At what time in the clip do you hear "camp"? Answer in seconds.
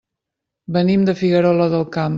1.99-2.09